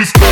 [0.00, 0.29] motherfuckers.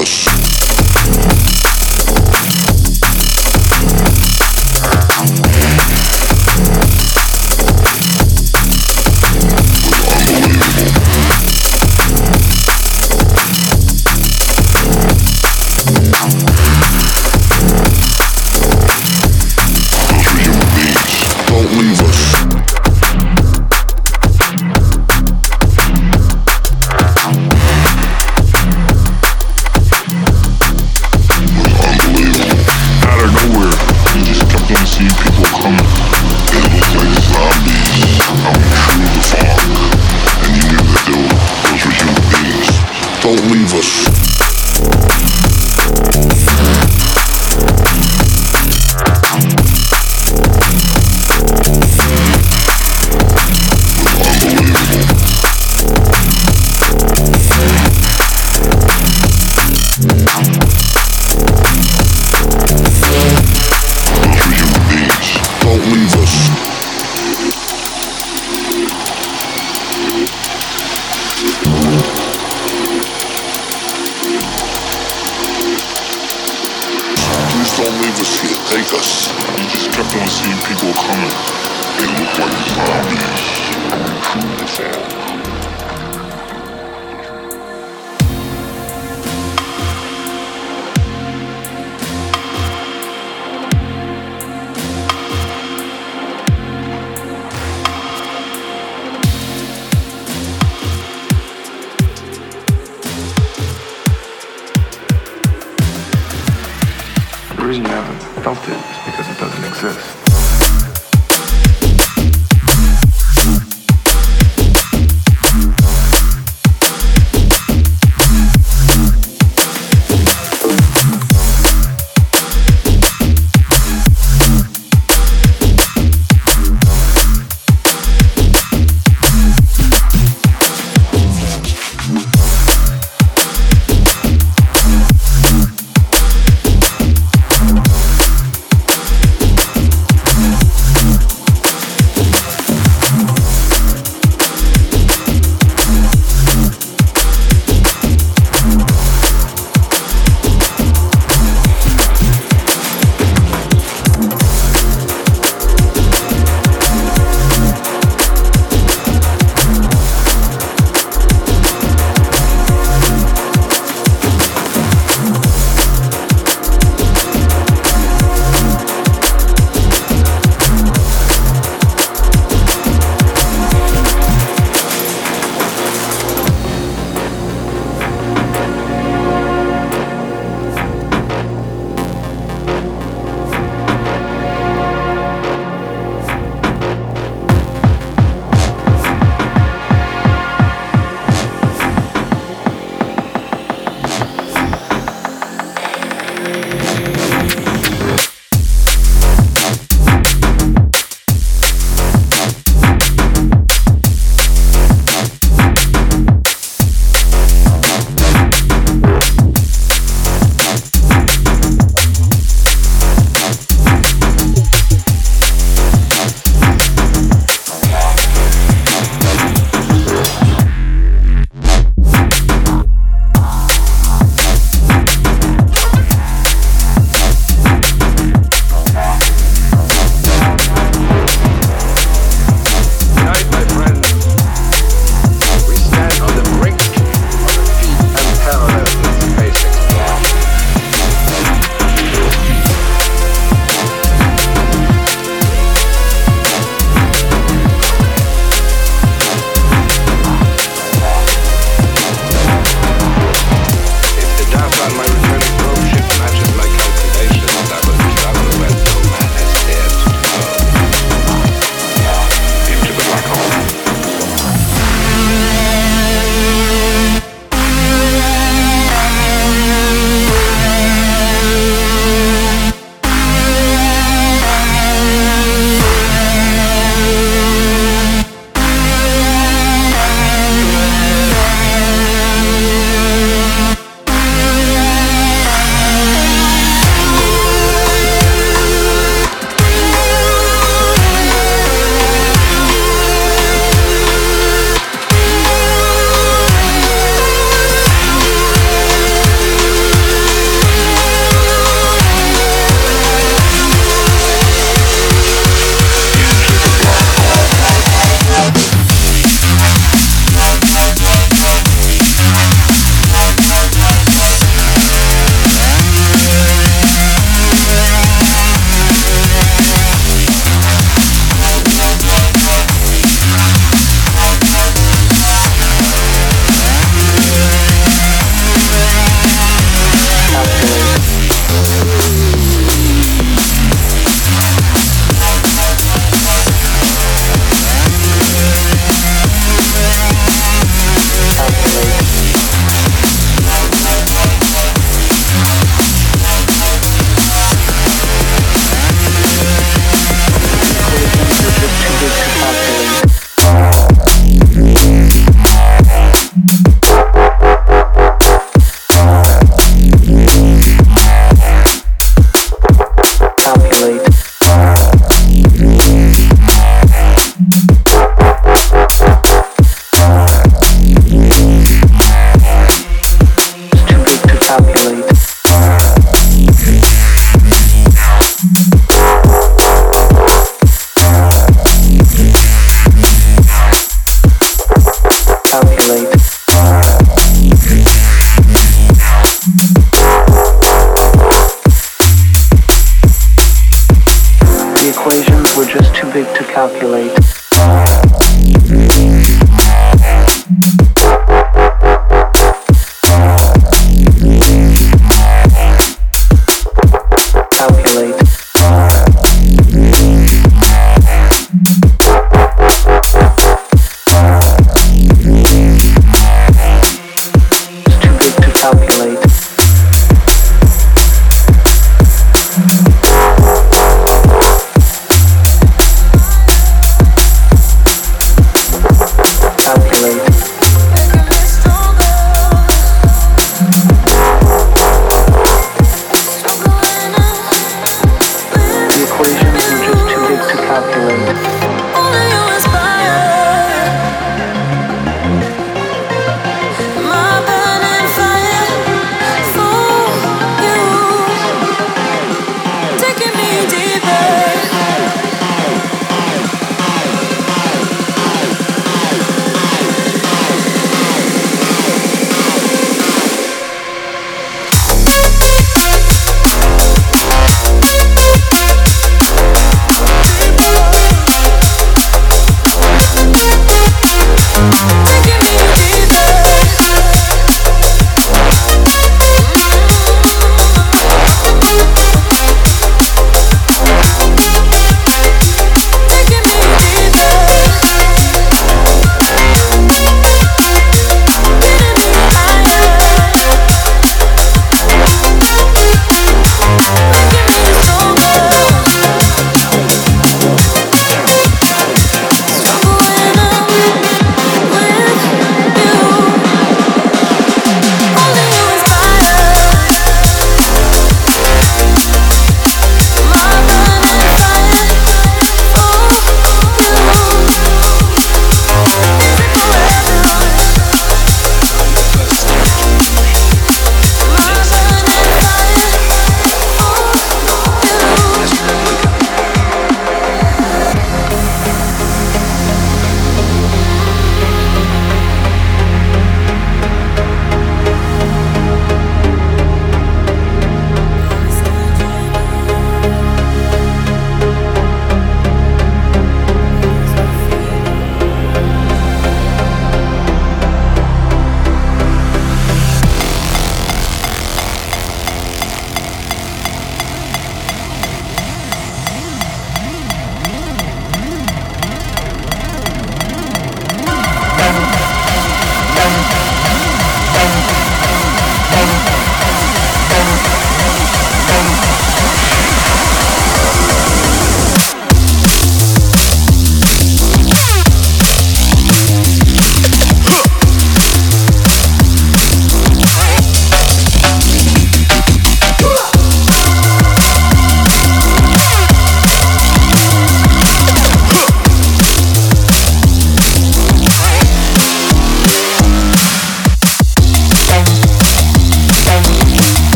[0.00, 0.69] Veículos.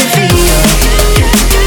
[0.00, 1.59] You feel.